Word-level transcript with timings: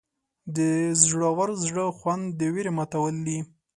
د 0.55 0.59
زړور 1.03 1.49
زړه 1.65 1.85
خوند 1.97 2.23
د 2.39 2.41
ویرې 2.53 2.71
ماتول 2.77 3.15
دي. 3.27 3.39